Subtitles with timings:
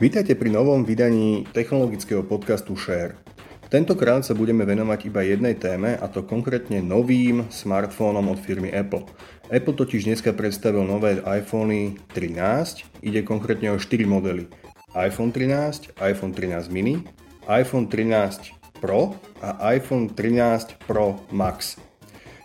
[0.00, 3.20] Vítajte pri novom vydaní technologického podcastu Share.
[3.68, 9.04] Tentokrát sa budeme venovať iba jednej téme a to konkrétne novým smartfónom od firmy Apple.
[9.52, 14.48] Apple totiž dneska predstavil nové iPhony 13, ide konkrétne o 4 modely.
[14.96, 17.04] iPhone 13, iPhone 13 mini,
[17.44, 21.76] iPhone 13 Pro a iPhone 13 Pro Max.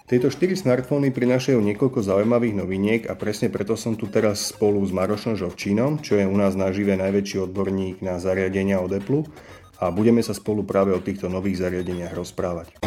[0.06, 4.94] Tieto 4 smartfóny prinášajú niekoľko zaujímavých noviniek a presne preto som tu teraz spolu s
[4.94, 9.26] Marošom Žovčínom, čo je u nás nažive najväčší odborník na zariadenia od Apple
[9.82, 12.78] a budeme sa spolu práve o týchto nových zariadeniach rozprávať.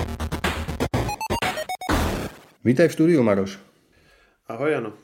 [2.62, 3.59] Vítaj v štúdiu, Maroš.
[4.47, 4.95] Ahoj, Jano.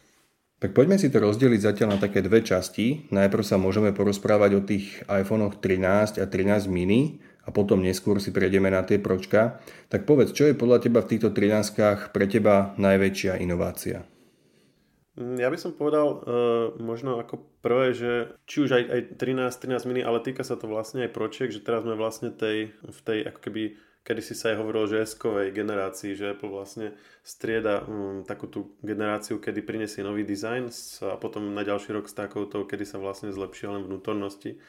[0.62, 3.10] Tak poďme si to rozdeliť zatiaľ na také dve časti.
[3.10, 8.32] Najprv sa môžeme porozprávať o tých iPhone 13 a 13 mini a potom neskôr si
[8.32, 9.60] prejdeme na tie pročka.
[9.92, 14.08] Tak povedz, čo je podľa teba v týchto 13 pre teba najväčšia inovácia?
[15.14, 16.20] Mm, ja by som povedal uh,
[16.80, 18.12] možno ako prvé, že
[18.48, 21.62] či už aj, aj 13, 13 mini, ale týka sa to vlastne aj pročiek, že
[21.62, 23.62] teraz sme vlastne tej, v tej ako keby
[24.04, 26.92] kedy si sa aj hovorilo, že S-kovej generácii, že Apple vlastne
[27.24, 30.68] strieda um, takú tú generáciu, kedy prinesie nový dizajn
[31.08, 34.60] a potom na ďalší rok s takouto, kedy sa vlastne zlepšia len vnútornosti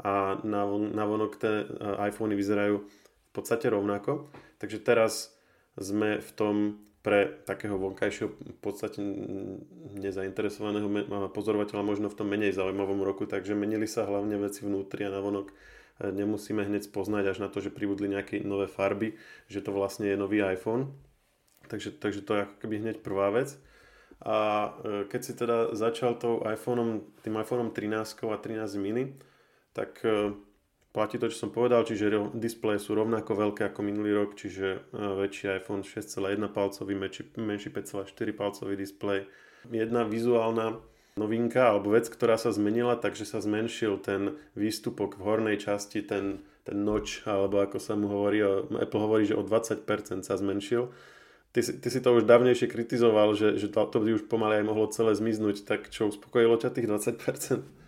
[0.00, 1.64] a na vonok tie
[2.04, 4.28] iPhony vyzerajú v podstate rovnako.
[4.60, 5.32] Takže teraz
[5.76, 6.54] sme v tom
[7.06, 8.98] pre takého vonkajšieho v podstate
[9.94, 10.90] nezainteresovaného
[11.30, 15.46] pozorovateľa možno v tom menej zaujímavom roku, takže menili sa hlavne veci vnútri a navonok
[15.46, 15.54] e,
[16.10, 19.14] nemusíme hneď spoznať až na to, že pribudli nejaké nové farby,
[19.46, 20.90] že to vlastne je nový iPhone.
[21.70, 23.54] Takže, takže to je ako keby hneď prvá vec.
[24.26, 24.38] A
[24.82, 29.14] e, keď si teda začal tou iPhoneom, tým iPhoneom 13 a 13 mini,
[29.76, 30.32] tak e,
[30.96, 34.96] platí to, čo som povedal, čiže displeje sú rovnako veľké ako minulý rok, čiže e,
[34.96, 39.28] väčší iPhone 6,1 palcový, menší, menší 5,4 palcový displej.
[39.68, 40.80] Jedna vizuálna
[41.20, 46.40] novinka alebo vec, ktorá sa zmenila, takže sa zmenšil ten výstupok v hornej časti, ten,
[46.64, 48.40] ten noč, alebo ako sa mu hovorí,
[48.80, 49.84] Apple hovorí, že o 20%
[50.24, 50.88] sa zmenšil.
[51.52, 54.68] Ty ty si to už dávnejšie kritizoval, že, že to, to by už pomaly aj
[54.68, 57.85] mohlo celé zmiznúť, tak čo, uspokojilo ťa tých 20%?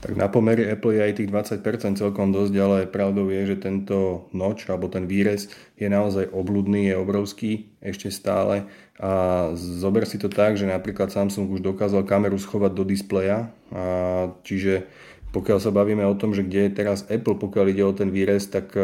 [0.00, 4.28] Tak na pomery Apple je aj tých 20% celkom dosť, ale pravdou je, že tento
[4.30, 8.68] noč alebo ten výrez je naozaj obludný, je obrovský ešte stále.
[8.96, 14.30] A zober si to tak, že napríklad Samsung už dokázal kameru schovať do displeja, a
[14.46, 14.88] čiže
[15.36, 18.48] pokiaľ sa bavíme o tom, že kde je teraz Apple, pokiaľ ide o ten výrez,
[18.48, 18.80] tak e,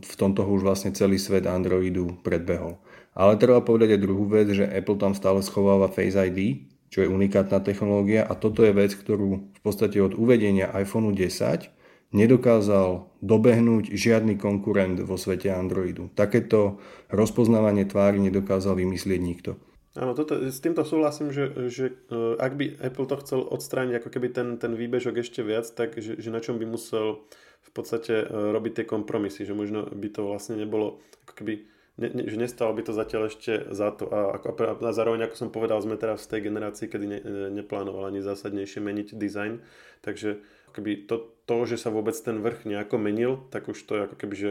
[0.00, 2.80] v tomto už vlastne celý svet Androidu predbehol.
[3.12, 7.10] Ale treba povedať aj druhú vec, že Apple tam stále schováva Face ID, čo je
[7.10, 11.74] unikátna technológia a toto je vec, ktorú v podstate od uvedenia iPhone 10
[12.14, 16.14] nedokázal dobehnúť žiadny konkurent vo svete Androidu.
[16.14, 16.78] Takéto
[17.10, 19.58] rozpoznávanie tvári nedokázal vymyslieť nikto.
[19.98, 24.08] Áno, toto, s týmto súhlasím, že, že uh, ak by Apple to chcel odstrániť ako
[24.14, 27.26] keby ten, ten výbežok ešte viac, tak že, že na čom by musel
[27.66, 32.08] v podstate uh, robiť tie kompromisy, že možno by to vlastne nebolo ako keby ne,
[32.10, 34.10] ne, že nestalo by to zatiaľ ešte za to.
[34.10, 34.48] A, ako,
[34.82, 37.18] a zároveň, ako som povedal, sme teraz v tej generácii, kedy ne,
[37.62, 39.62] neplánoval ani zásadnejšie meniť design.
[40.02, 40.42] Takže
[40.74, 44.16] keby to, to, že sa vôbec ten vrch nejako menil, tak už to je ako
[44.18, 44.50] keby, že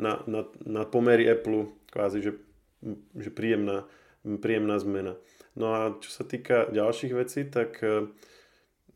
[0.00, 2.32] na, na, na pomery Apple kvázi, že,
[3.18, 3.84] že príjemná,
[4.24, 5.18] príjemná zmena.
[5.58, 7.82] No a čo sa týka ďalších vecí, tak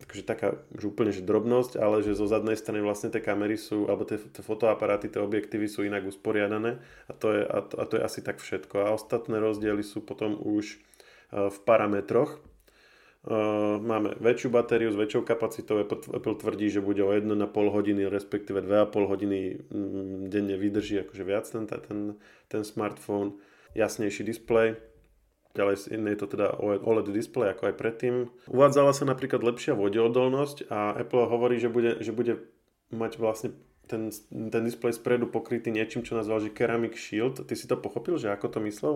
[0.02, 3.86] akože taká už úplne že drobnosť, ale že zo zadnej strany vlastne tie kamery sú,
[3.86, 7.84] alebo tie, tie fotoaparáty, tie objektívy sú inak usporiadané a to, je, a, to, a
[7.86, 8.86] to je asi tak všetko.
[8.86, 10.78] A ostatné rozdiely sú potom už
[11.30, 12.42] uh, v parametroch.
[13.22, 18.66] Uh, máme väčšiu batériu s väčšou kapacitou, Apple tvrdí, že bude o 1,5 hodiny, respektíve
[18.66, 19.38] 2,5 hodiny
[19.70, 22.18] mm, denne vydrží akože viac ten, ten,
[22.50, 23.38] ten smartfón,
[23.78, 24.74] jasnejší displej,
[25.52, 28.14] Ďalej je to teda OLED display ako aj predtým.
[28.48, 32.40] Uvádzala sa napríklad lepšia vodeodolnosť a Apple hovorí, že bude, že bude
[32.88, 33.52] mať vlastne
[33.84, 37.44] ten, ten displej spredu pokrytý niečím, čo nazval, že Ceramic Shield.
[37.44, 38.94] Ty si to pochopil, že ako to myslel?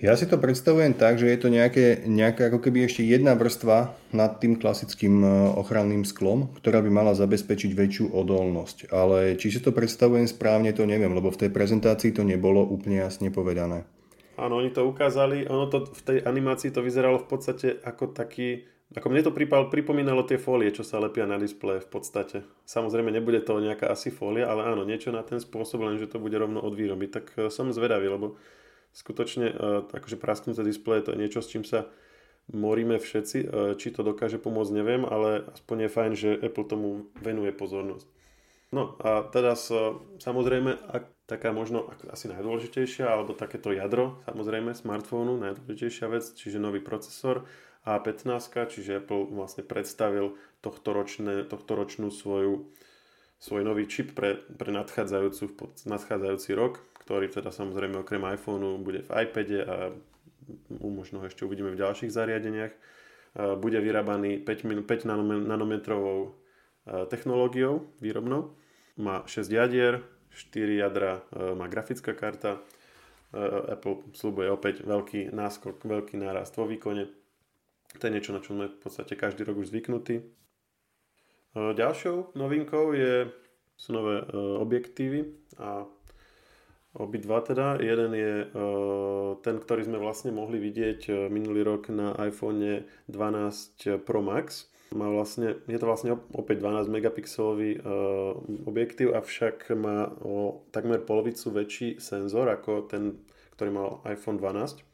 [0.00, 3.92] Ja si to predstavujem tak, že je to nejaké, nejaká ako keby ešte jedna vrstva
[4.16, 5.28] nad tým klasickým e,
[5.60, 8.88] ochranným sklom, ktorá by mala zabezpečiť väčšiu odolnosť.
[8.88, 13.04] Ale či si to predstavujem správne, to neviem, lebo v tej prezentácii to nebolo úplne
[13.04, 13.84] jasne povedané.
[14.40, 15.44] Áno, oni to ukázali.
[15.48, 18.64] Ono to v tej animácii to vyzeralo v podstate ako taký...
[18.92, 22.44] Ako mne to pripal, pripomínalo tie fólie, čo sa lepia na displeje v podstate.
[22.68, 26.20] Samozrejme nebude to nejaká asi fólia, ale áno, niečo na ten spôsob, len že to
[26.20, 27.08] bude rovno od výroby.
[27.08, 28.36] Tak e, som zvedavý, lebo
[28.92, 29.54] skutočne e,
[29.96, 31.88] akože prasknuté displeje to je niečo, s čím sa
[32.52, 33.38] moríme všetci.
[33.40, 33.46] E,
[33.80, 38.04] či to dokáže pomôcť, neviem, ale aspoň je fajn, že Apple tomu venuje pozornosť.
[38.76, 39.72] No a teraz
[40.20, 46.84] samozrejme, ak taká možno asi najdôležitejšia, alebo takéto jadro, samozrejme, smartfónu, najdôležitejšia vec, čiže nový
[46.84, 47.48] procesor
[47.88, 52.68] A15, čiže Apple vlastne predstavil tohto, ročnú svoju,
[53.40, 59.58] svoj nový čip pre, pre nadchádzajúci rok, ktorý teda samozrejme okrem iPhoneu bude v iPade
[59.64, 59.90] a
[60.78, 62.70] možno ho ešte uvidíme v ďalších zariadeniach.
[63.58, 65.08] Bude vyrábaný 5, 5
[65.48, 66.36] nanometrovou
[67.10, 68.54] technológiou výrobnou.
[69.00, 71.22] Má 6 jadier, 4 jadra
[71.54, 72.60] má grafická karta.
[73.68, 77.08] Apple slúbuje opäť veľký náskok, veľký nárast vo výkone.
[77.96, 80.20] To je niečo, na čo sme v podstate každý rok už zvyknutí.
[81.52, 83.28] Ďalšou novinkou je,
[83.76, 84.24] sú nové
[84.60, 85.84] objektívy a
[86.92, 87.80] Obidva teda.
[87.80, 88.52] Jeden je
[89.40, 94.68] ten, ktorý sme vlastne mohli vidieť minulý rok na iPhone 12 Pro Max.
[94.92, 98.36] Má vlastne, je to vlastne opäť 12 megapixelový uh,
[98.68, 103.24] objektív, avšak má o takmer polovicu väčší senzor ako ten,
[103.56, 104.84] ktorý mal iPhone 12.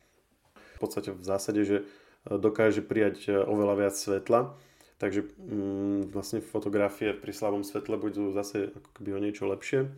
[0.54, 1.82] V podstate v zásade, že
[2.24, 4.54] dokáže prijať oveľa viac svetla.
[4.98, 9.90] Takže um, vlastne fotografie pri slabom svetle budú zase ako keby o niečo lepšie.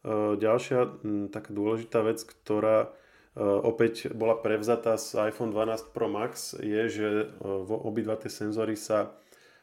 [0.00, 2.90] Eh, ďalšia taká dôležitá vec, ktorá eh,
[3.40, 7.32] opäť bola prevzatá z iPhone 12 Pro Max, je, že eh,
[7.68, 9.16] obidva tie senzory sa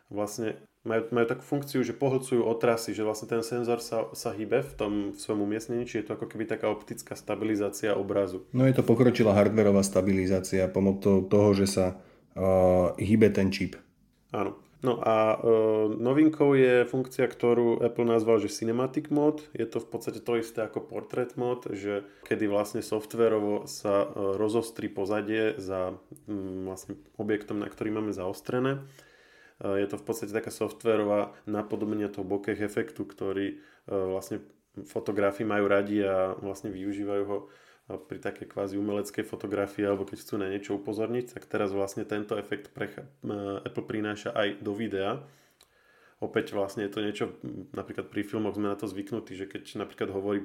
[0.10, 0.58] vlastne
[0.88, 4.74] majú, majú takú funkciu, že pohlcujú otrasy, že vlastne ten senzor sa, sa hýbe v
[4.74, 8.48] tom v svojom umiestnení, či je to ako keby taká optická stabilizácia obrazu.
[8.56, 11.86] No je to pokročilá hardverová stabilizácia pomocou toho, že sa
[12.40, 13.76] uh, hýbe ten čip.
[14.32, 14.67] Áno.
[14.86, 15.38] No a e,
[15.98, 19.42] novinkou je funkcia, ktorú Apple nazval, že Cinematic Mode.
[19.58, 24.38] Je to v podstate to isté ako Portrait Mode, že kedy vlastne softverovo sa e,
[24.38, 25.98] rozostrí pozadie za
[26.30, 28.86] m, vlastne objektom, na ktorý máme zaostrené.
[29.58, 34.46] E, je to v podstate taká softverová napodobenie toho bokeh efektu, ktorý e, vlastne
[34.86, 37.50] fotografi majú radi a vlastne využívajú ho
[37.88, 42.36] pri takej kvázi umeleckej fotografii alebo keď chcú na niečo upozorniť, tak teraz vlastne tento
[42.36, 43.08] efekt precha-
[43.64, 45.24] Apple prináša aj do videa.
[46.18, 47.26] Opäť vlastne je to niečo,
[47.78, 50.42] napríklad pri filmoch sme na to zvyknutí, že keď napríklad hovorí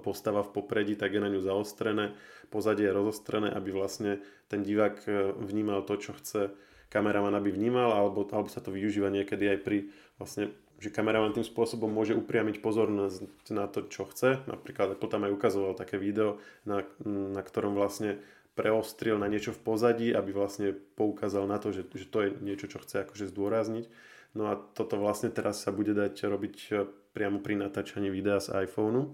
[0.00, 2.16] postava v popredí, tak je na ňu zaostrené,
[2.48, 6.56] pozadie je rozostrené, aby vlastne ten divák e, vnímal to, čo chce
[6.88, 11.44] kameraman, aby vnímal, alebo, alebo sa to využíva niekedy aj pri vlastne že kameraman tým
[11.44, 14.40] spôsobom môže upriamiť pozornosť na to, čo chce.
[14.48, 18.16] Napríklad Apple tam aj ukazoval také video, na, na ktorom vlastne
[18.56, 22.66] preostril na niečo v pozadí, aby vlastne poukázal na to, že, že to je niečo,
[22.66, 23.86] čo chce akože zdôrazniť.
[24.32, 28.64] No a toto vlastne teraz sa bude dať robiť e, priamo pri natáčaní videa z
[28.64, 29.12] iPhoneu.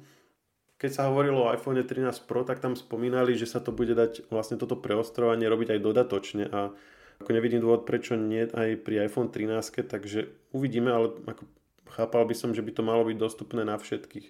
[0.77, 4.29] Keď sa hovorilo o iPhone 13 Pro, tak tam spomínali, že sa to bude dať
[4.29, 6.77] vlastne toto preostrovanie robiť aj dodatočne a
[7.21, 11.49] ako nevidím dôvod, prečo nie aj pri iPhone 13, takže uvidíme, ale ako
[11.89, 14.27] chápal by som, že by to malo byť dostupné na všetkých.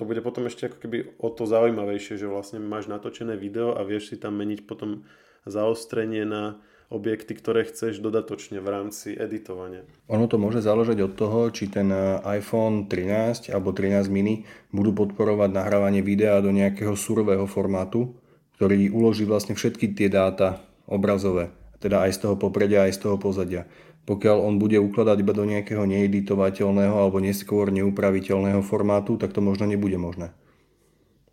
[0.00, 3.84] To bude potom ešte ako keby o to zaujímavejšie, že vlastne máš natočené video a
[3.84, 5.04] vieš si tam meniť potom
[5.44, 9.86] zaostrenie na objekty, ktoré chceš dodatočne v rámci editovania.
[10.10, 11.92] Ono to môže záležať od toho, či ten
[12.26, 14.42] iPhone 13 alebo 13 mini
[14.74, 18.18] budú podporovať nahrávanie videa do nejakého surového formátu,
[18.58, 23.16] ktorý uloží vlastne všetky tie dáta obrazové, teda aj z toho popredia, aj z toho
[23.16, 23.64] pozadia
[24.08, 29.68] pokiaľ on bude ukladať iba do nejakého needitovateľného alebo neskôr neupraviteľného formátu, tak to možno
[29.70, 30.32] nebude možné.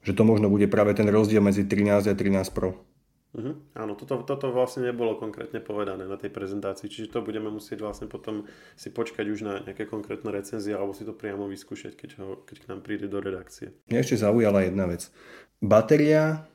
[0.04, 2.78] Že to možno bude práve ten rozdiel medzi 13 a 13 Pro.
[3.36, 3.60] Uh-huh.
[3.76, 8.08] Áno, toto, toto vlastne nebolo konkrétne povedané na tej prezentácii, čiže to budeme musieť vlastne
[8.08, 8.48] potom
[8.80, 12.56] si počkať už na nejaké konkrétne recenzie alebo si to priamo vyskúšať, keď, ho, keď
[12.62, 13.76] k nám príde do redakcie.
[13.92, 15.12] Mňa ešte zaujala jedna vec.
[15.60, 16.48] Batéria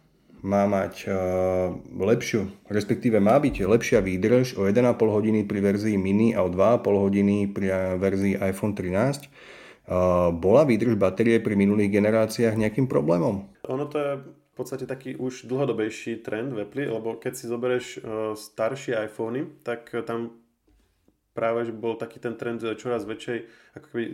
[0.43, 6.35] má mať uh, lepšiu, respektíve má byť lepšia výdrž o 1,5 hodiny pri verzii mini
[6.35, 9.31] a o 2,5 hodiny pri eh, verzii iPhone 13.
[9.83, 13.47] Uh, bola výdrž batérie pri minulých generáciách nejakým problémom?
[13.71, 17.87] Ono to je v podstate taký už dlhodobejší trend v Apple, lebo keď si zoberieš
[18.37, 20.43] staršie iPhony, tak tam
[21.33, 23.39] práve že bol taký ten trend čoraz väčšej,
[23.81, 24.05] ako keby,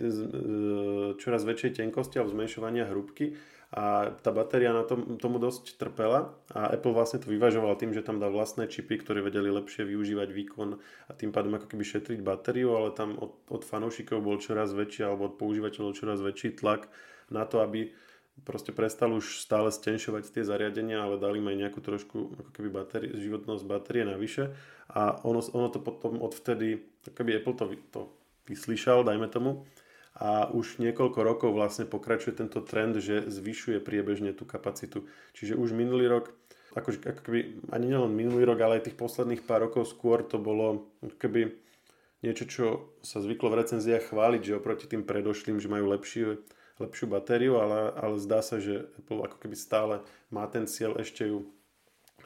[1.18, 3.34] čoraz väčšej tenkosti alebo zmenšovania hrúbky
[3.68, 8.00] a tá batéria na tom, tomu dosť trpela a Apple vlastne to vyvažoval tým, že
[8.00, 12.24] tam dá vlastné čipy, ktoré vedeli lepšie využívať výkon a tým pádom ako keby šetriť
[12.24, 16.88] batériu, ale tam od, od fanúšikov bol čoraz väčší alebo od používateľov čoraz väčší tlak
[17.28, 17.92] na to, aby
[18.40, 22.68] proste prestal už stále stenšovať tie zariadenia, ale dali im aj nejakú trošku ako keby
[22.72, 24.48] batérie, životnosť batérie navyše.
[24.88, 28.00] A ono, ono to potom odvtedy, keby Apple to, to
[28.48, 29.68] vyslyšal, dajme tomu,
[30.18, 35.06] a už niekoľko rokov vlastne pokračuje tento trend, že zvyšuje priebežne tú kapacitu.
[35.38, 36.34] Čiže už minulý rok,
[36.74, 40.42] ako, ako keby, ani nielen minulý rok, ale aj tých posledných pár rokov skôr to
[40.42, 40.90] bolo
[41.22, 41.54] keby
[42.26, 42.66] niečo, čo
[42.98, 46.42] sa zvyklo v recenziách chváliť, že oproti tým predošlým, že majú lepšiu,
[46.82, 50.02] lepšiu batériu, ale, ale zdá sa, že Apple ako keby stále
[50.34, 51.46] má ten cieľ ešte ju,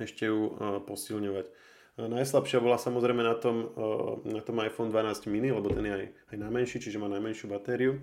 [0.00, 1.46] ešte ju uh, posilňovať.
[2.00, 3.68] Najslabšia bola samozrejme na tom,
[4.24, 8.00] na tom iPhone 12 mini, lebo ten je aj, aj najmenší, čiže má najmenšiu batériu.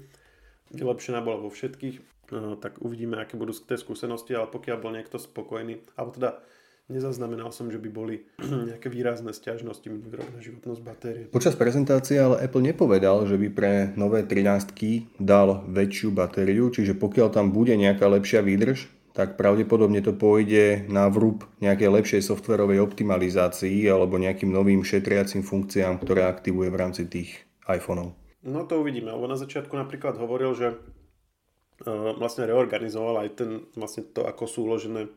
[0.70, 2.30] Vylepšená bola vo všetkých,
[2.62, 6.38] tak uvidíme, aké budú tie skúsenosti, ale pokiaľ bol niekto spokojný, alebo teda
[6.90, 8.26] Nezaznamenal som, že by boli
[8.74, 11.24] nejaké výrazné stiažnosti na životnosť batérie.
[11.30, 17.30] Počas prezentácie ale Apple nepovedal, že by pre nové 13 dal väčšiu batériu, čiže pokiaľ
[17.30, 23.84] tam bude nejaká lepšia výdrž, tak pravdepodobne to pôjde na vrúb nejakej lepšej softverovej optimalizácii
[23.92, 28.16] alebo nejakým novým šetriacim funkciám, ktoré aktivuje v rámci tých iPhoneov.
[28.48, 34.08] No to uvidíme, lebo na začiatku napríklad hovoril, že uh, vlastne reorganizoval aj ten, vlastne
[34.08, 35.12] to, ako sú uložené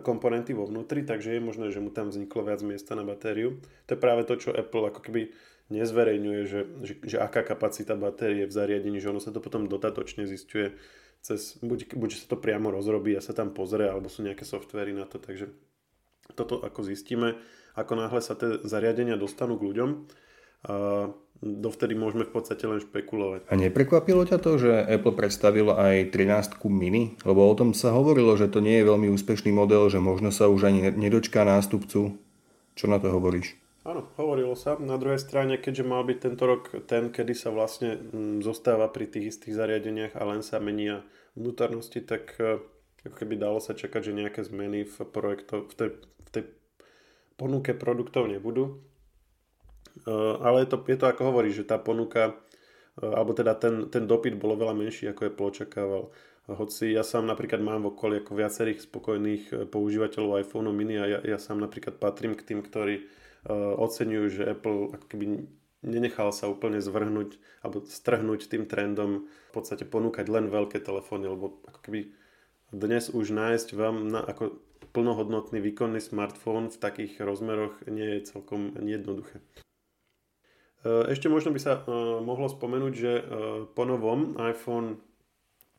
[0.00, 3.60] komponenty vo vnútri, takže je možné, že mu tam vzniklo viac miesta na batériu.
[3.84, 5.28] To je práve to, čo Apple ako keby
[5.68, 10.24] nezverejňuje, že, že, že aká kapacita batérie v zariadení, že ono sa to potom dodatočne
[10.24, 10.72] zistuje
[11.24, 14.92] cez, buď, buď sa to priamo rozrobí a sa tam pozrie, alebo sú nejaké softvery
[14.92, 15.48] na to, takže
[16.36, 17.40] toto ako zistíme,
[17.72, 19.90] ako náhle sa tie zariadenia dostanú k ľuďom,
[20.64, 21.12] a
[21.44, 23.52] dovtedy môžeme v podstate len špekulovať.
[23.52, 27.20] A neprekvapilo ťa to, že Apple predstavil aj 13 mini?
[27.20, 30.48] Lebo o tom sa hovorilo, že to nie je veľmi úspešný model, že možno sa
[30.48, 32.16] už ani nedočká nástupcu.
[32.72, 33.60] Čo na to hovoríš?
[33.84, 34.80] Áno, hovorilo sa.
[34.80, 39.06] Na druhej strane, keďže mal byť tento rok ten, kedy sa vlastne mm, zostáva pri
[39.06, 41.04] tých istých zariadeniach a len sa menia
[41.36, 42.64] vnútornosti, tak e,
[43.04, 46.44] ako keby dalo sa čakať, že nejaké zmeny v, projekto, v, tej, v tej
[47.36, 48.80] ponuke produktov nebudú.
[49.94, 52.34] Eh, ale je to, je to ako hovorí, že tá ponuka,
[52.98, 56.02] eh, alebo teda ten, ten dopyt bolo veľa menší, ako je poločakával.
[56.44, 61.18] Hoci ja sám napríklad mám v okolí ako viacerých spokojných používateľov iPhone mini a ja,
[61.24, 63.08] ja sám napríklad patrím k tým, ktorí
[63.52, 65.44] oceňujú, že Apple ako keby
[65.84, 71.60] nenechal sa úplne zvrhnúť alebo strhnúť tým trendom v podstate ponúkať len veľké telefóny, lebo
[71.68, 72.00] ako keby
[72.72, 74.58] dnes už nájsť vám na, ako
[74.96, 79.44] plnohodnotný výkonný smartfón v takých rozmeroch nie je celkom jednoduché.
[80.84, 81.84] Eh, ešte možno by sa eh,
[82.20, 83.24] mohlo spomenúť, že eh,
[83.72, 85.00] po novom iPhone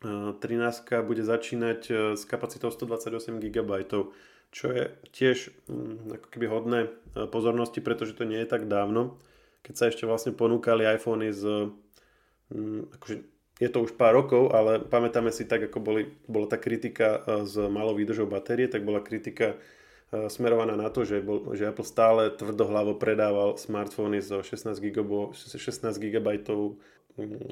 [0.05, 3.89] 13 bude začínať s kapacitou 128 GB,
[4.55, 6.79] čo je tiež hm, ako keby hodné
[7.27, 9.19] pozornosti, pretože to nie je tak dávno,
[9.67, 11.75] keď sa ešte vlastne ponúkali iPhony z
[12.55, 13.15] hm, akože
[13.55, 17.55] je to už pár rokov, ale pamätáme si tak, ako boli, bola tá kritika s
[17.55, 19.55] malou výdržou batérie, tak bola kritika
[20.15, 25.33] E, smerovaná na to, že, bol, že Apple stále tvrdohlavo predával smartfóny so 16 GB,
[25.33, 26.27] 16 GB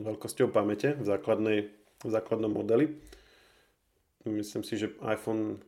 [0.04, 1.60] veľkosťou pamäte v, základnej,
[2.04, 3.00] v základnom modeli.
[4.24, 5.60] Myslím si, že iPhone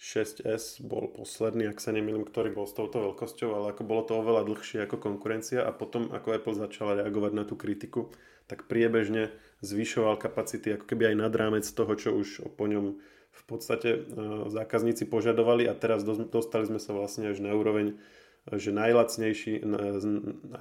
[0.00, 4.16] 6s bol posledný, ak sa nemýlim, ktorý bol s touto veľkosťou, ale ako bolo to
[4.16, 8.08] oveľa dlhšie ako konkurencia a potom ako Apple začala reagovať na tú kritiku,
[8.48, 9.28] tak priebežne
[9.60, 12.96] zvyšoval kapacity ako keby aj nad rámec toho, čo už po ňom
[13.30, 13.98] v podstate e,
[14.48, 18.00] zákazníci požadovali a teraz dostali sme sa vlastne až na úroveň,
[18.56, 19.60] že najlacnejší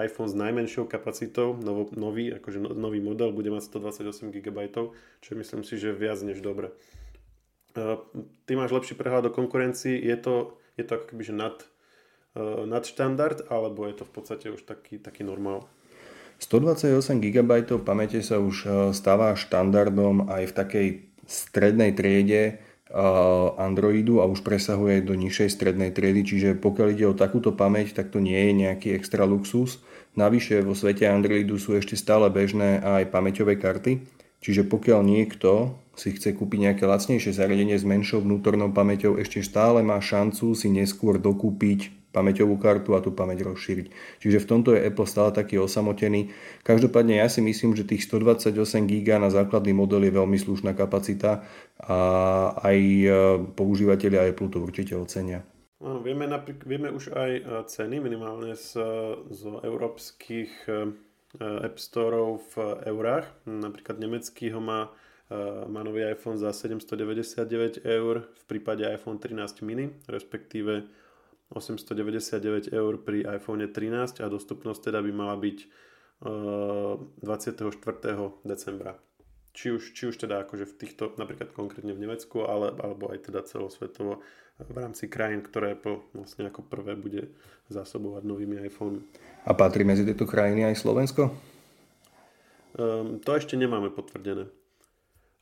[0.04, 1.56] iPhone s najmenšou kapacitou,
[1.96, 4.60] nový, akože no, nový model, bude mať 128 GB,
[5.24, 6.76] čo myslím si, že viac než dobre.
[7.76, 7.98] E,
[8.50, 10.36] ty máš lepší prehľad o konkurencii, je to,
[10.80, 11.56] je to ako že nad,
[12.34, 15.70] e, nad štandard, alebo je to v podstate už taký, taký normál?
[16.40, 18.64] 128 GB pamäte sa už
[18.96, 20.88] stáva štandardom aj v takej
[21.28, 22.64] strednej triede
[23.60, 28.10] Androidu a už presahuje do nižšej strednej triedy, čiže pokiaľ ide o takúto pamäť, tak
[28.10, 29.78] to nie je nejaký extra luxus.
[30.18, 34.02] Navyše vo svete Androidu sú ešte stále bežné aj pamäťové karty,
[34.42, 39.84] čiže pokiaľ niekto si chce kúpiť nejaké lacnejšie zariadenie s menšou vnútornou pamäťou, ešte stále
[39.84, 44.18] má šancu si neskôr dokúpiť pamäťovú kartu a tú pamäť rozšíriť.
[44.24, 46.34] Čiže v tomto je Apple stále taký osamotený.
[46.66, 48.56] Každopádne ja si myslím, že tých 128
[48.90, 51.46] GB na základný model je veľmi slušná kapacita
[51.78, 52.00] a
[52.66, 53.08] aj e,
[53.54, 55.46] používateľia Apple to určite ocenia.
[55.80, 58.82] Áno, vieme, napríklad, vieme už aj e, ceny minimálne z,
[59.30, 60.98] z európskych e,
[61.38, 63.30] App Storeov v eurách.
[63.46, 64.90] Napríklad nemecký ho má,
[65.70, 70.90] má nový iPhone za 799 eur v prípade iPhone 13 mini, respektíve
[71.54, 75.58] 899 eur pri iPhone 13 a dostupnosť teda by mala byť
[76.22, 77.66] 24.
[78.06, 78.98] Eh, decembra.
[79.50, 83.34] Či už, či už teda akože v týchto, napríklad konkrétne v Nemecku, ale, alebo aj
[83.34, 84.22] teda celosvetovo
[84.60, 87.34] v rámci krajín, ktoré Apple vlastne ako prvé bude
[87.72, 89.08] zásobovať novými iPhone.
[89.48, 91.34] A patrí medzi tieto krajiny aj Slovensko?
[92.78, 94.52] Um, to ešte nemáme potvrdené.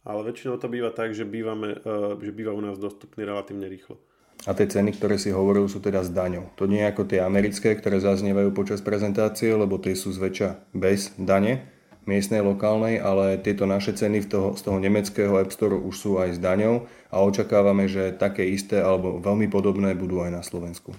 [0.07, 3.99] Ale väčšinou to býva tak, že, bývame, uh, že býva u nás dostupný relatívne rýchlo.
[4.47, 6.47] A tie ceny, ktoré si hovoril, sú teda s daňou.
[6.55, 11.11] To nie je ako tie americké, ktoré zaznievajú počas prezentácie, lebo tie sú zväčša bez
[11.19, 11.67] dane,
[12.07, 16.11] miestnej, lokálnej, ale tieto naše ceny v toho, z toho nemeckého App Store už sú
[16.23, 20.95] aj s daňou a očakávame, že také isté alebo veľmi podobné budú aj na Slovensku.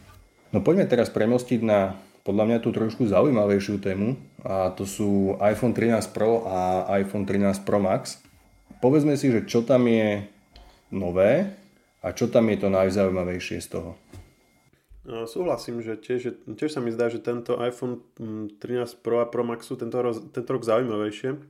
[0.53, 1.97] No poďme teraz premostiť na
[2.29, 7.65] podľa mňa tú trošku zaujímavejšiu tému a to sú iPhone 13 Pro a iPhone 13
[7.65, 8.21] Pro Max.
[8.79, 10.23] Povedzme si, že čo tam je
[10.95, 11.51] nové
[11.99, 13.99] a čo tam je to najzaujímavejšie z toho.
[15.09, 19.27] No, súhlasím, že tiež, tiež sa mi zdá, že tento iPhone 13 mm, Pro a
[19.27, 19.97] Pro Max sú tento,
[20.31, 21.41] tento rok zaujímavejšie.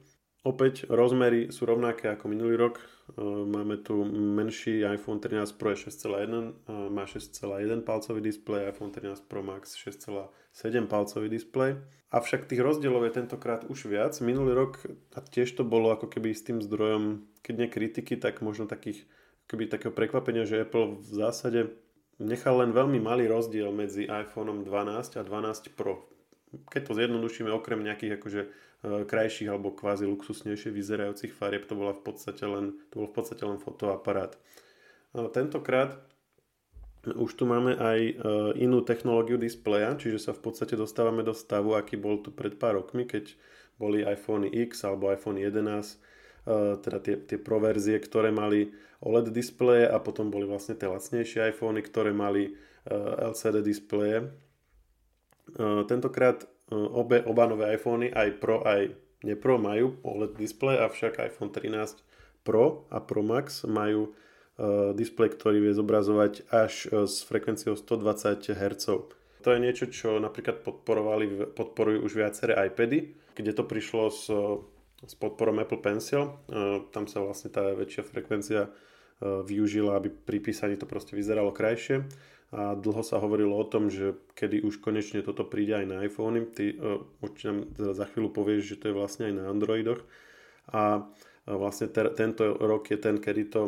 [0.47, 2.79] Opäť rozmery sú rovnaké ako minulý rok.
[3.17, 8.91] E, máme tu menší iPhone 13 Pro je 6,1, e, má 6,1 palcový displej, iPhone
[8.91, 11.77] 13 Pro Max 6,7 palcový displej.
[12.09, 14.17] Avšak tých rozdielov je tentokrát už viac.
[14.25, 14.81] Minulý rok
[15.13, 19.05] a tiež to bolo ako keby s tým zdrojom, keď nie kritiky, tak možno takých,
[19.45, 21.61] keby takého prekvapenia, že Apple v zásade
[22.17, 26.09] nechal len veľmi malý rozdiel medzi iPhone 12 a 12 Pro.
[26.73, 28.49] Keď to zjednodušíme, okrem nejakých akože e,
[29.05, 33.43] krajších alebo kvázi luxusnejšie vyzerajúcich farieb, to, bola v podstate len, to bol v podstate
[33.45, 34.37] len fotoaparát.
[35.33, 35.99] Tentokrát
[37.09, 38.13] už tu máme aj e,
[38.61, 42.81] inú technológiu displeja, čiže sa v podstate dostávame do stavu, aký bol tu pred pár
[42.81, 43.33] rokmi, keď
[43.81, 46.09] boli iPhone X alebo iPhone 11
[46.49, 48.73] Eh, teda tie, tie Pro verzie, ktoré mali
[49.05, 52.57] OLED displeje a potom boli vlastne tie lacnejšie iPhony, ktoré mali
[53.21, 54.33] LCD displeje.
[55.55, 58.93] Eh, tentokrát obe, oba nové iPhony, aj Pro, aj
[59.25, 62.05] nepro, majú OLED displej, avšak iPhone 13
[62.45, 64.13] Pro a Pro Max majú
[64.99, 68.85] displej, ktorý vie zobrazovať až s frekvenciou 120 Hz.
[69.47, 74.27] To je niečo, čo napríklad podporovali, podporujú už viaceré iPady, kde to prišlo s
[75.07, 76.23] s podporom Apple Pencil.
[76.51, 78.71] E, tam sa vlastne tá väčšia frekvencia e,
[79.23, 82.07] využila, aby pri písaní to proste vyzeralo krajšie.
[82.49, 86.49] A dlho sa hovorilo o tom, že kedy už konečne toto príde aj na iPhony.
[86.49, 90.01] Ty uh, určite nám teda za chvíľu povieš, že to je vlastne aj na Androidoch.
[90.73, 91.05] A
[91.45, 93.63] vlastne ter, tento rok je ten, kedy to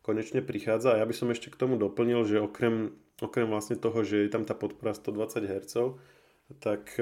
[0.00, 0.96] konečne prichádza.
[0.96, 4.32] A ja by som ešte k tomu doplnil, že okrem, okrem vlastne toho, že je
[4.32, 5.72] tam tá podpora 120 Hz,
[6.60, 6.96] tak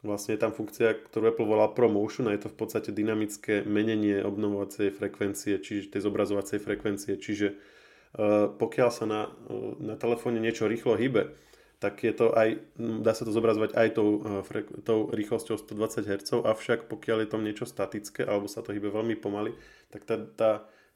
[0.00, 4.24] Vlastne je tam funkcia, ktorú Apple volá ProMotion a je to v podstate dynamické menenie
[4.24, 7.20] obnovovacej frekvencie, čiže tej zobrazovacej frekvencie.
[7.20, 11.36] Čiže uh, pokiaľ sa na, uh, na telefóne niečo rýchlo hýbe,
[11.80, 16.30] tak je to aj, dá sa to zobrazovať aj tou, frek, tou rýchlosťou 120 Hz,
[16.44, 19.56] avšak pokiaľ je tam niečo statické alebo sa to hýbe veľmi pomaly,
[19.88, 20.50] tak tá, tá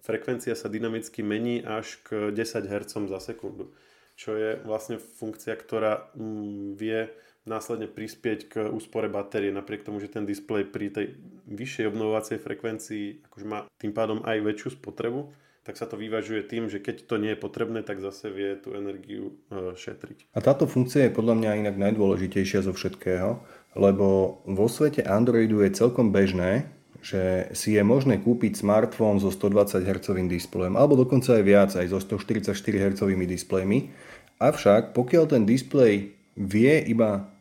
[0.05, 3.73] frekvencia sa dynamicky mení až k 10 Hz za sekundu.
[4.15, 7.09] Čo je vlastne funkcia, ktorá mm, vie
[7.45, 11.07] následne prispieť k úspore batérie, napriek tomu, že ten displej pri tej
[11.45, 15.29] vyššej obnovovacej frekvencii akože má tým pádom aj väčšiu spotrebu,
[15.65, 18.77] tak sa to vyvažuje tým, že keď to nie je potrebné, tak zase vie tú
[18.77, 20.29] energiu e, šetriť.
[20.37, 23.41] A táto funkcia je podľa mňa inak najdôležitejšia zo všetkého,
[23.73, 26.69] lebo vo svete Androidu je celkom bežné,
[27.05, 31.93] že si je možné kúpiť smartfón so 120 Hz displejom, alebo dokonca aj viac, aj
[31.93, 33.93] so 144 Hz displejmi.
[34.41, 37.34] Avšak pokiaľ ten displej vie iba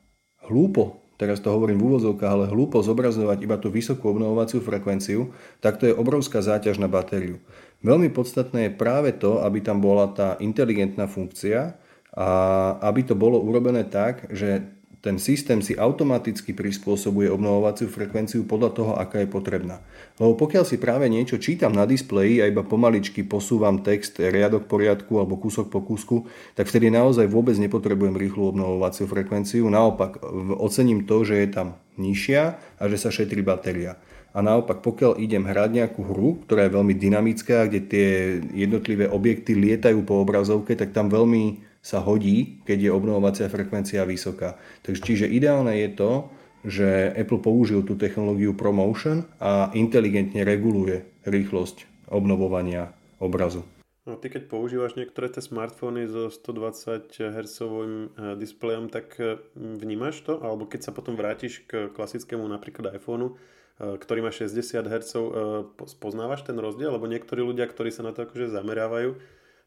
[0.47, 5.32] hlúpo, teraz to hovorím v úvozovkách, ale hlúpo zobrazovať iba tú vysokú obnovovaciu frekvenciu,
[5.63, 7.39] tak to je obrovská záťaž na batériu.
[7.84, 11.75] Veľmi podstatné je práve to, aby tam bola tá inteligentná funkcia
[12.13, 12.29] a
[12.86, 14.67] aby to bolo urobené tak, že
[15.03, 19.83] ten systém si automaticky prispôsobuje obnovovaciu frekvenciu podľa toho, aká je potrebná.
[20.15, 24.79] Lebo pokiaľ si práve niečo čítam na displeji a iba pomaličky posúvam text riadok po
[24.79, 26.23] riadku alebo kúsok po kúsku,
[26.55, 29.67] tak vtedy naozaj vôbec nepotrebujem rýchlu obnovovaciu frekvenciu.
[29.67, 30.23] Naopak,
[30.55, 32.41] ocením to, že je tam nižšia
[32.79, 33.99] a že sa šetrí batéria.
[34.31, 38.09] A naopak, pokiaľ idem hrať nejakú hru, ktorá je veľmi dynamická, kde tie
[38.55, 44.56] jednotlivé objekty lietajú po obrazovke, tak tam veľmi sa hodí, keď je obnovovacia frekvencia vysoká.
[44.88, 46.12] Takže čiže ideálne je to,
[46.63, 53.67] že Apple použil tú technológiu ProMotion a inteligentne reguluje rýchlosť obnovovania obrazu.
[54.04, 60.24] No, ty keď používaš niektoré tie smartfóny so 120 Hz eh, displejom, tak eh, vnímaš
[60.28, 60.39] to?
[60.43, 65.12] Alebo keď sa potom vrátiš k klasickému napríklad iPhoneu, eh, ktorý má 60 Hz,
[65.88, 66.91] spoznávaš ten rozdiel?
[66.91, 69.19] Lebo niektorí ľudia, ktorí sa na to akože zamerávajú,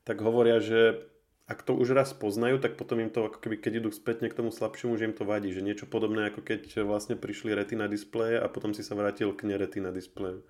[0.05, 1.09] tak hovoria, že
[1.47, 4.35] ak to už raz poznajú, tak potom im to, ako keby, keď idú spätne k
[4.35, 5.55] tomu slabšiemu, že im to vadí.
[5.55, 9.47] Že niečo podobné, ako keď vlastne prišli retina displeje a potom si sa vrátil k
[9.47, 10.43] neretina displeju.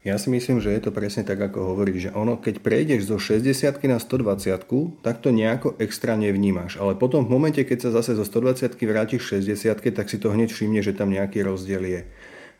[0.00, 3.20] Ja si myslím, že je to presne tak, ako hovorí, že ono, keď prejdeš zo
[3.20, 6.80] 60 na 120, tak to nejako extra nevnímaš.
[6.80, 10.56] Ale potom v momente, keď sa zase zo 120 vrátiš 60, tak si to hneď
[10.56, 12.00] všimne, že tam nejaký rozdiel je.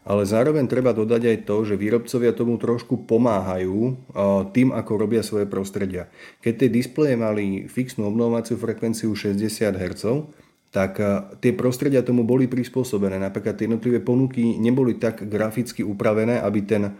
[0.00, 4.00] Ale zároveň treba dodať aj to, že výrobcovia tomu trošku pomáhajú
[4.56, 6.08] tým, ako robia svoje prostredia.
[6.40, 9.44] Keď tie displeje mali fixnú obnovovaciu frekvenciu 60
[9.76, 10.04] Hz,
[10.72, 10.96] tak
[11.44, 13.20] tie prostredia tomu boli prispôsobené.
[13.20, 16.96] Napríklad tie jednotlivé ponuky neboli tak graficky upravené, aby ten,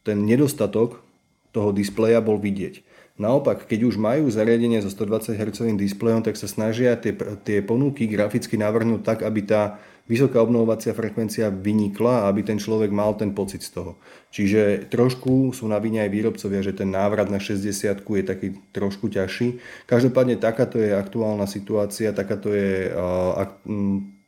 [0.00, 1.04] ten nedostatok
[1.52, 2.80] toho displeja bol vidieť.
[3.18, 7.10] Naopak, keď už majú zariadenie so 120 Hz displejom, tak sa snažia tie,
[7.42, 13.14] tie ponuky graficky navrhnúť tak, aby tá vysoká obnovovacia frekvencia vynikla aby ten človek mal
[13.14, 13.92] ten pocit z toho.
[14.32, 19.12] Čiže trošku sú na vine aj výrobcovia, že ten návrat na 60 je taký trošku
[19.12, 19.60] ťažší.
[19.84, 22.88] Každopádne takáto je aktuálna situácia, takáto je,
[23.36, 23.62] ak,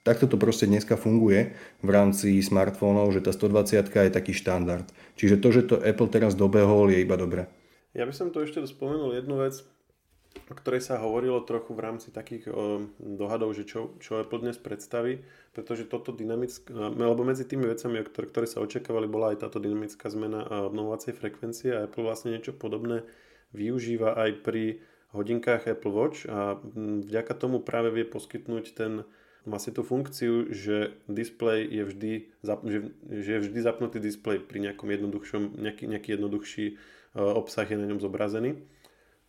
[0.05, 4.87] takto to proste dneska funguje v rámci smartfónov, že tá 120 je taký štandard.
[5.16, 7.49] Čiže to, že to Apple teraz dobehol, je iba dobré.
[7.90, 9.66] Ja by som to ešte spomenul jednu vec,
[10.51, 14.59] o ktorej sa hovorilo trochu v rámci takých o, dohadov, že čo, čo Apple dnes
[14.59, 19.59] predstaví, pretože toto dynamické, alebo medzi tými vecami, ktoré, ktoré sa očakávali, bola aj táto
[19.59, 23.03] dynamická zmena obnovovacej frekvencie a Apple vlastne niečo podobné
[23.51, 29.03] využíva aj pri hodinkách Apple Watch a vďaka tomu práve vie poskytnúť ten
[29.57, 32.12] si tú funkciu, že display je vždy,
[32.45, 36.77] že, že je vždy zapnutý display pri nejakom jednoduchšom, nejaký, nejaký jednoduchší
[37.16, 38.61] obsah je na ňom zobrazený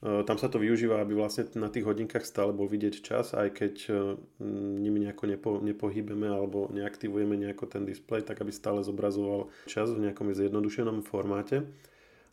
[0.02, 3.76] tam sa to využíva, aby vlastne na tých hodinkách stále bol vidieť čas, aj keď
[3.86, 3.96] eh,
[4.82, 10.10] nimi nejako nepo, nepohybeme alebo neaktivujeme nejako ten displej, tak aby stále zobrazoval čas v
[10.10, 11.70] nejakom zjednodušenom formáte.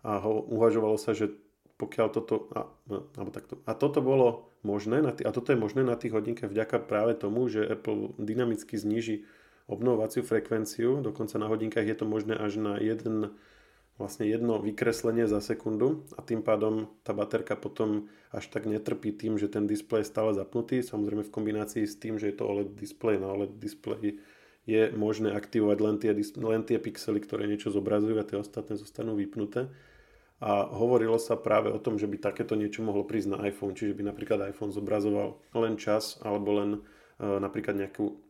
[0.01, 1.29] A ho, uvažovalo sa, že
[1.77, 5.61] pokiaľ toto, a, no, alebo takto, a toto bolo možné, na tý, a toto je
[5.61, 9.29] možné na tých hodinkách vďaka práve tomu, že Apple dynamicky zníži
[9.69, 13.37] obnovovaciu frekvenciu, dokonca na hodinkách je to možné až na jeden
[13.99, 19.37] vlastne jedno vykreslenie za sekundu a tým pádom tá baterka potom až tak netrpí tým,
[19.37, 20.87] že ten displej je stále zapnutý.
[20.87, 24.23] Samozrejme v kombinácii s tým, že je to OLED displej, na OLED displej
[24.69, 26.13] je možné aktivovať len tie,
[26.45, 29.73] len tie pixely, ktoré niečo zobrazujú a tie ostatné zostanú vypnuté.
[30.39, 33.97] A hovorilo sa práve o tom, že by takéto niečo mohlo prísť na iPhone, čiže
[33.97, 36.81] by napríklad iPhone zobrazoval len čas alebo len e,
[37.27, 38.28] napríklad nejakú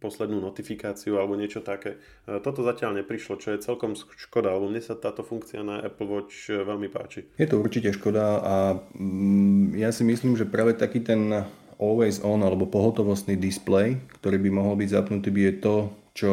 [0.00, 2.00] poslednú notifikáciu alebo niečo také.
[2.24, 6.08] E, toto zatiaľ neprišlo, čo je celkom škoda, lebo mne sa táto funkcia na Apple
[6.08, 7.28] Watch e, veľmi páči.
[7.36, 8.54] Je to určite škoda a
[8.96, 11.44] mm, ja si myslím, že práve taký ten
[11.76, 15.76] always on alebo pohotovostný display, ktorý by mohol byť zapnutý, by je to,
[16.16, 16.32] čo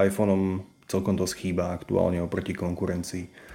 [0.00, 3.52] iPhoneom celkom dosť chýba aktuálne oproti konkurencii.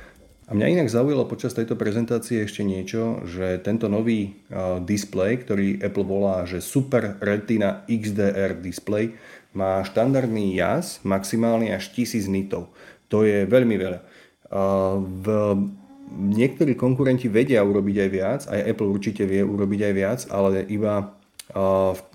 [0.47, 4.47] A mňa inak zaujalo počas tejto prezentácie ešte niečo, že tento nový
[4.87, 9.11] display, ktorý Apple volá, že Super Retina XDR display,
[9.57, 12.69] má štandardný jas maximálne až 1000 nitov.
[13.09, 13.99] To je veľmi veľa.
[15.01, 15.25] V
[16.07, 21.17] niektorí konkurenti vedia urobiť aj viac, aj Apple určite vie urobiť aj viac, ale iba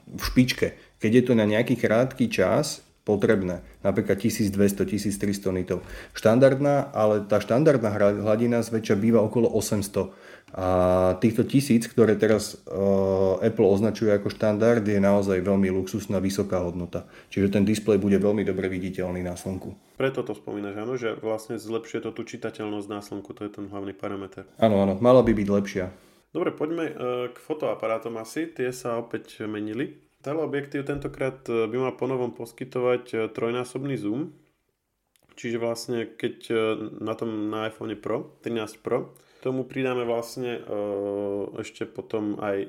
[0.06, 0.96] v špičke.
[1.02, 5.82] Keď je to na nejaký krátky čas potrebné, napríklad 1200-1300 nitov.
[6.14, 7.90] Štandardná, ale tá štandardná
[8.22, 10.68] hladina zväčša býva okolo 800 a
[11.16, 17.08] týchto tisíc, ktoré teraz uh, Apple označuje ako štandard, je naozaj veľmi luxusná vysoká hodnota.
[17.32, 19.72] Čiže ten displej bude veľmi dobre viditeľný na slnku.
[19.96, 23.64] Preto to spomínaš, áno, že vlastne zlepšuje to tú čitateľnosť na slnku, to je ten
[23.72, 24.44] hlavný parameter.
[24.60, 25.88] Áno, áno, mala by byť lepšia.
[26.36, 26.96] Dobre, poďme uh,
[27.32, 30.04] k fotoaparátom asi, tie sa opäť menili.
[30.22, 34.30] Teleobjektív tentokrát e, by mal ponovom poskytovať trojnásobný zoom,
[35.34, 36.46] čiže vlastne keď
[37.02, 40.80] na tom na iPhone Pro, 13 Pro, tomu pridáme vlastne e,
[41.58, 42.68] ešte potom aj e,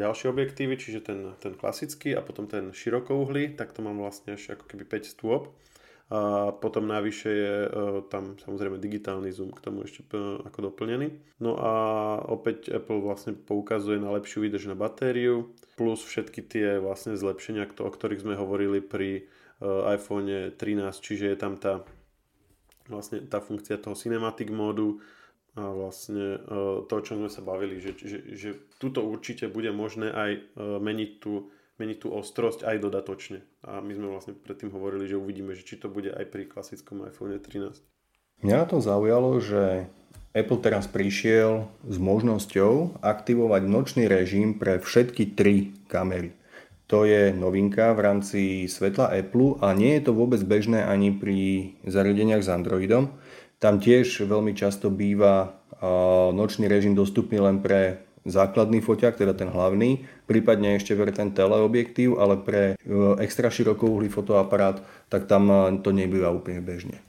[0.00, 4.56] ďalšie objektívy, čiže ten, ten klasický a potom ten širokouhlý, tak to mám vlastne až
[4.56, 5.52] ako keby 5 stôp.
[6.12, 7.70] A potom navyše je e,
[8.08, 10.08] tam samozrejme digitálny zoom k tomu ešte
[10.48, 11.20] ako doplnený.
[11.44, 11.72] No a
[12.32, 17.90] opäť Apple vlastne poukazuje na lepšiu výdrž na batériu, plus všetky tie vlastne zlepšenia, o
[17.92, 19.28] ktorých sme hovorili pri
[19.64, 20.56] iPhone 13,
[21.00, 21.84] čiže je tam tá
[22.88, 25.00] vlastne tá funkcia toho cinematic módu,
[25.54, 26.38] a vlastne e,
[26.90, 28.50] to, o čom sme sa bavili, že, že, že
[28.82, 33.38] tuto určite bude možné aj e, meniť tú, meniť tú ostrosť aj dodatočne.
[33.62, 37.06] A my sme vlastne predtým hovorili, že uvidíme, že či to bude aj pri klasickom
[37.06, 37.70] iPhone 13.
[38.42, 39.86] Mňa na tom zaujalo, že
[40.34, 46.34] Apple teraz prišiel s možnosťou aktivovať nočný režim pre všetky tri kamery.
[46.90, 51.72] To je novinka v rámci svetla Apple a nie je to vôbec bežné ani pri
[51.86, 53.14] zariadeniach s Androidom.
[53.58, 55.64] Tam tiež veľmi často býva
[56.32, 62.16] nočný režim dostupný len pre základný foťák, teda ten hlavný, prípadne ešte ver ten teleobjektív,
[62.16, 62.74] ale pre e,
[63.20, 64.80] extra širokouhlý fotoaparát,
[65.12, 65.52] tak tam
[65.84, 67.04] to nebýva úplne bežne.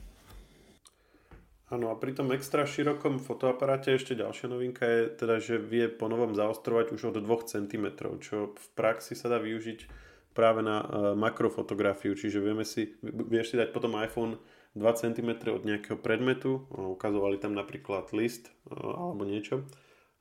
[1.66, 6.36] Áno, a pri tom extra širokom fotoaparáte ešte ďalšia novinka je teda, že vie ponovom
[6.36, 7.86] zaostrovať už od 2 cm,
[8.22, 9.88] čo v praxi sa dá využiť
[10.36, 14.36] práve na e, makrofotografiu, čiže vieme si, vieš si dať potom iPhone
[14.76, 19.64] 2 cm od nejakého predmetu, ukazovali tam napríklad list alebo niečo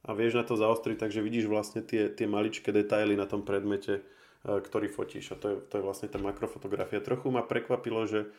[0.08, 4.02] a vieš na to zaostriť, takže vidíš vlastne tie, tie maličké detaily na tom predmete,
[4.46, 7.04] ktorý fotíš a to je, to je vlastne tá makrofotografia.
[7.04, 8.32] Trochu ma prekvapilo, že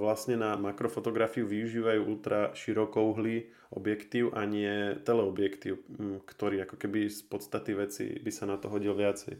[0.00, 5.76] vlastne na makrofotografiu využívajú ultra širokouhlý objektív a nie teleobjektív,
[6.24, 9.36] ktorý ako keby z podstaty veci by sa na to hodil viacej.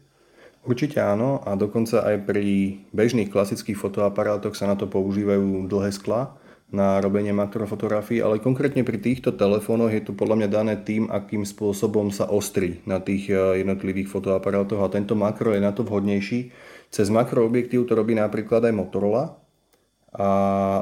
[0.63, 6.39] Určite áno a dokonca aj pri bežných klasických fotoaparátoch sa na to používajú dlhé skla
[6.73, 11.45] na robenie makrofotografií, ale konkrétne pri týchto telefónoch je to podľa mňa dané tým, akým
[11.45, 16.49] spôsobom sa ostri na tých eh, jednotlivých fotoaparátoch a tento makro je na to vhodnejší.
[16.89, 19.37] Cez makroobjektív to robí napríklad aj Motorola
[20.13, 20.27] a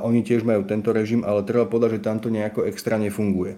[0.04, 3.58] oni tiež majú tento režim, ale treba povedať, že tam to nejako extra nefunguje.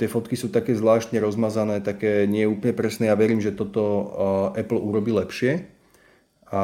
[0.00, 3.12] Tie fotky sú také zvláštne rozmazané, také nie úplne presné.
[3.12, 3.82] Ja verím, že toto
[4.56, 5.68] Apple urobí lepšie.
[6.52, 6.62] A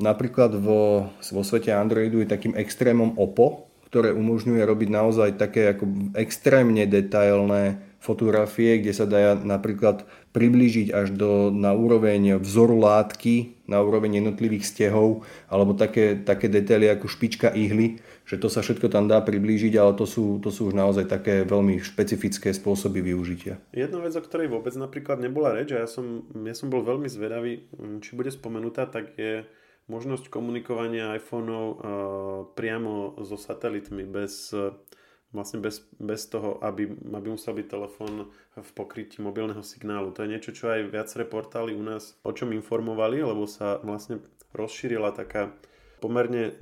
[0.00, 6.12] napríklad vo, vo svete Androidu je takým extrémom Oppo, ktoré umožňuje robiť naozaj také ako
[6.16, 10.04] extrémne detailné fotografie, kde sa dá napríklad
[10.36, 16.90] priblížiť až do, na úroveň vzoru látky, na úroveň jednotlivých stehov, alebo také, také detaily
[16.90, 20.70] ako špička ihly, že to sa všetko tam dá priblížiť, ale to sú, to sú
[20.70, 23.58] už naozaj také veľmi špecifické spôsoby využitia.
[23.70, 27.06] Jedna vec, o ktorej vôbec napríklad nebola reč, a ja som, ja som bol veľmi
[27.06, 27.66] zvedavý,
[28.02, 29.46] či bude spomenutá, tak je
[29.86, 31.78] možnosť komunikovania iPhoneov uh,
[32.58, 34.74] priamo so satelitmi bez, uh,
[35.34, 40.14] vlastne bez, bez toho, aby, aby musel byť telefón v pokrytí mobilného signálu.
[40.14, 44.22] To je niečo, čo aj viaceré portály u nás o čom informovali, lebo sa vlastne
[44.54, 45.52] rozšírila taká
[46.00, 46.52] pomerne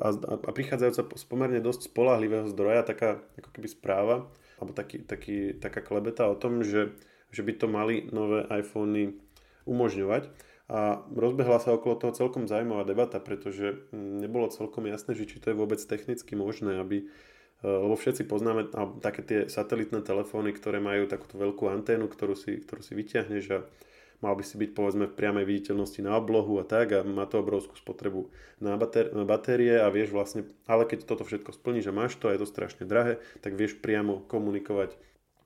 [0.00, 0.08] a,
[0.48, 4.16] a prichádzajúca z pomerne dosť spolahlivého zdroja taká ako keby správa
[4.62, 6.94] alebo taký, taký, taká klebeta o tom, že,
[7.34, 9.18] že by to mali nové iPhony
[9.66, 10.30] umožňovať.
[10.70, 15.42] A rozbehla sa okolo toho celkom zaujímavá debata, pretože mm, nebolo celkom jasné, že či
[15.42, 17.10] to je vôbec technicky možné, aby
[17.62, 22.82] lebo všetci poznáme také tie satelitné telefóny, ktoré majú takúto veľkú anténu, ktorú si, ktorú
[22.82, 23.58] si vyťahneš a
[24.22, 27.42] mal by si byť povedzme v priamej viditeľnosti na oblohu a tak a má to
[27.42, 28.30] obrovskú spotrebu
[28.62, 32.30] na, batér- na batérie a vieš vlastne, ale keď toto všetko splníš a máš to
[32.30, 34.94] a je to strašne drahé, tak vieš priamo komunikovať.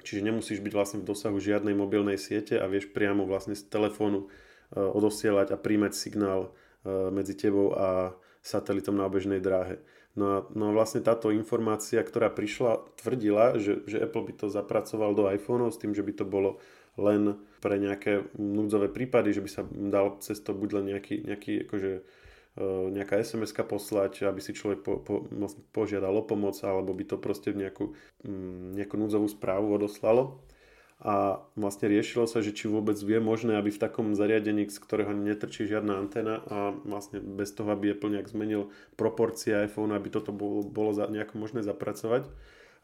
[0.04, 4.28] Čiže nemusíš byť vlastne v dosahu žiadnej mobilnej siete a vieš priamo vlastne z telefónu
[4.66, 9.78] Eh, odosielať a príjmať signál eh, medzi tebou a satelitom na obežnej dráhe.
[10.16, 14.46] No a, no a vlastne táto informácia, ktorá prišla, tvrdila, že, že Apple by to
[14.48, 16.56] zapracoval do iPhoneov s tým, že by to bolo
[16.96, 21.52] len pre nejaké núdzové prípady, že by sa dal cez to buď len nejaký, nejaký
[21.68, 25.28] akože, eh, nejaká sms poslať, aby si človek po, po,
[25.76, 27.92] požiadal o pomoc, alebo by to proste nejakú,
[28.24, 30.40] mm, nejakú núdzovú správu odoslalo
[30.96, 35.12] a vlastne riešilo sa, že či vôbec je možné, aby v takom zariadení, z ktorého
[35.12, 40.32] netrčí žiadna antena a vlastne bez toho, aby Apple nejak zmenil proporcie iPhone, aby toto
[40.32, 42.24] bolo, bolo za, nejako možné zapracovať.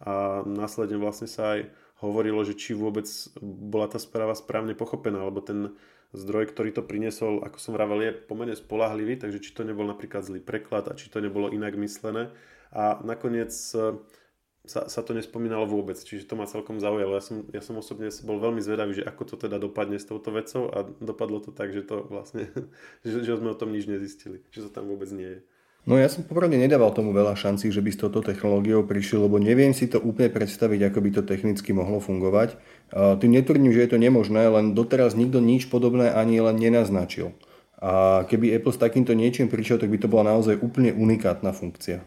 [0.04, 1.72] A následne vlastne sa aj
[2.04, 3.08] hovorilo, že či vôbec
[3.40, 5.72] bola tá správa správne pochopená, lebo ten
[6.12, 10.20] zdroj, ktorý to priniesol, ako som vravel, je pomerne spolahlivý, takže či to nebol napríklad
[10.20, 12.28] zlý preklad a či to nebolo inak myslené.
[12.76, 13.56] A nakoniec
[14.62, 17.18] sa, sa to nespomínalo vôbec, čiže to ma celkom zaujalo.
[17.18, 20.30] Ja som, ja som osobne bol veľmi zvedavý, že ako to teda dopadne s touto
[20.30, 22.46] vecou a dopadlo to tak, že to vlastne,
[23.06, 25.40] že, že sme o tom nič nezistili, že to tam vôbec nie je.
[25.82, 29.42] No ja som popravde nedával tomu veľa šancí, že by s touto technológiou prišiel, lebo
[29.42, 32.54] neviem si to úplne predstaviť, ako by to technicky mohlo fungovať.
[32.94, 37.34] Tým netvrdím, že je to nemožné, len doteraz nikto nič podobné ani len nenaznačil.
[37.82, 42.06] A keby Apple s takýmto niečím prišiel, tak by to bola naozaj úplne unikátna funkcia.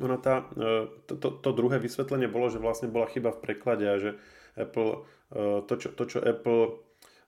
[0.00, 3.84] Ono tá, e, to, to, to druhé vysvetlenie bolo, že vlastne bola chyba v preklade
[3.84, 4.10] a že
[4.56, 6.80] Apple, e, to, čo, to, čo Apple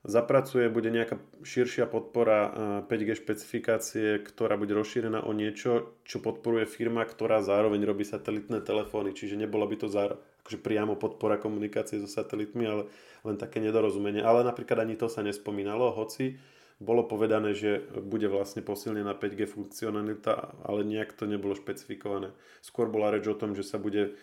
[0.02, 1.14] zapracuje, bude nejaká
[1.46, 2.50] širšia podpora
[2.90, 8.66] 5G e, špecifikácie, ktorá bude rozšírená o niečo, čo podporuje firma, ktorá zároveň robí satelitné
[8.66, 9.14] telefóny.
[9.14, 12.82] Čiže nebolo by to za, akože priamo podpora komunikácie so satelitmi, ale
[13.22, 14.26] len také nedorozumenie.
[14.26, 16.34] Ale napríklad ani to sa nespomínalo, hoci
[16.82, 22.34] bolo povedané, že bude vlastne posilnená 5G funkcionalita, ale nejak to nebolo špecifikované.
[22.58, 24.18] Skôr bola reč o tom, že sa bude,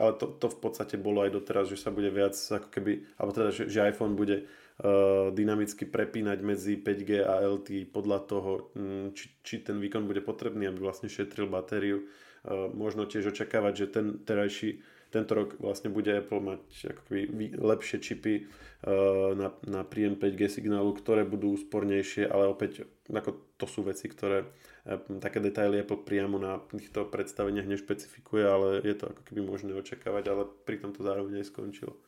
[0.00, 3.32] ale to, to v podstate bolo aj doteraz, že sa bude viac ako keby, alebo
[3.36, 9.12] teda, že, že iPhone bude uh, dynamicky prepínať medzi 5G a LTE podľa toho, um,
[9.12, 12.08] či, či ten výkon bude potrebný, aby vlastne šetril batériu.
[12.40, 14.80] Uh, možno tiež očakávať, že ten terajší
[15.10, 16.62] tento rok vlastne bude Apple mať
[16.94, 17.18] akoby
[17.58, 23.66] lepšie čipy uh, na, na príjem 5G signálu, ktoré budú úspornejšie, ale opäť ako to
[23.66, 29.10] sú veci, ktoré uh, také detaily Apple priamo na týchto predstaveniach nešpecifikuje, ale je to
[29.10, 31.98] ako keby možné očakávať, ale pri tom to zároveň aj skončilo.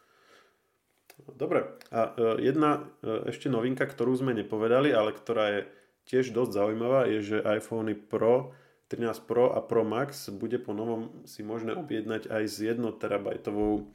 [1.34, 2.88] Dobre, a uh, jedna
[3.28, 5.60] ešte novinka, ktorú sme nepovedali, ale ktorá je
[6.06, 8.54] tiež dosť zaujímavá, je, že iPhone Pro
[8.92, 13.88] 13 Pro a Pro Max bude po novom si možné objednať aj s 1 terabajtovou,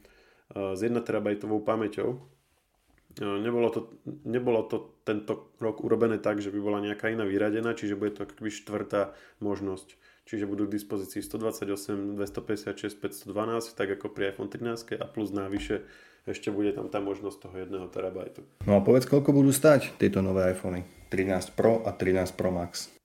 [0.57, 2.17] eh, s 1 terabajtovou pamäťou.
[2.17, 3.93] Eh, nebolo to,
[4.25, 8.25] nebolo to tento rok urobené tak, že by bola nejaká iná vyradená, čiže bude to
[8.25, 9.93] akoby štvrtá možnosť.
[10.27, 15.88] čiže budú k dispozícii 128, 256, 512, tak ako pri iPhone 13 a plus návyše
[16.27, 18.43] ešte bude tam tá možnosť toho 1 terabajtu.
[18.67, 22.96] No a povedz, koľko budú stať tieto nové iPhony 13 Pro a 13 Pro Max?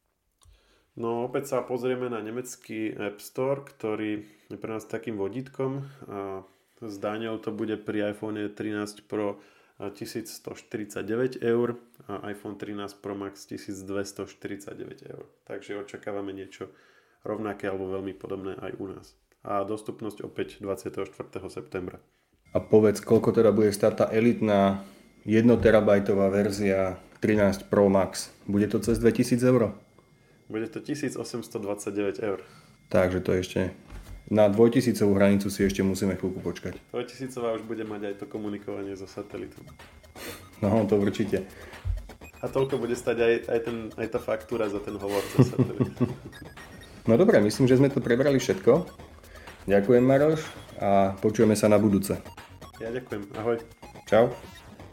[0.93, 6.45] No opäť sa pozrieme na nemecký App Store, ktorý je pre nás takým vodítkom a
[6.85, 9.41] s daňou to bude pri iPhone 13 Pro
[9.81, 15.25] 1149 eur a iPhone 13 Pro Max 1249 eur.
[15.49, 16.69] Takže očakávame niečo
[17.25, 19.17] rovnaké alebo veľmi podobné aj u nás.
[19.43, 21.09] A dostupnosť opäť 24.
[21.51, 21.99] septembra.
[22.53, 24.85] A povedz, koľko teda bude stáť tá elitná
[25.25, 28.29] 1 terabajtová verzia 13 Pro Max.
[28.45, 29.73] Bude to cez 2000 eur?
[30.53, 32.45] Bude to 1829 eur.
[32.93, 33.73] Takže to ešte
[34.29, 36.77] na dvojtisícovú hranicu si ešte musíme chvíľku počkať.
[36.93, 39.65] Dvojtisícová už bude mať aj to komunikovanie so satelitom.
[40.61, 41.49] No, to určite.
[42.45, 45.89] A toľko bude stať aj, aj, ten, aj tá faktúra za ten hovor cez satelit.
[47.09, 48.85] no dobre, myslím, že sme to prebrali všetko.
[49.65, 50.45] Ďakujem Maroš
[50.77, 52.21] a počujeme sa na budúce.
[52.77, 53.25] Ja ďakujem.
[53.41, 53.57] Ahoj.
[54.05, 54.29] Čau.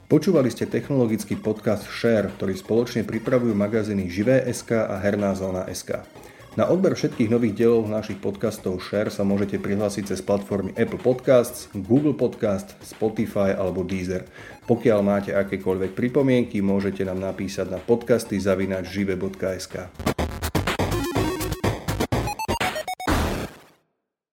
[0.09, 6.01] Počúvali ste technologický podcast Share, ktorý spoločne pripravujú magazíny Živé.sk a Herná zóna.sk.
[6.57, 11.69] Na odber všetkých nových dielov našich podcastov Share sa môžete prihlásiť cez platformy Apple Podcasts,
[11.77, 14.25] Google Podcast, Spotify alebo Deezer.
[14.65, 19.93] Pokiaľ máte akékoľvek pripomienky, môžete nám napísať na podcasty zavinač žive.sk.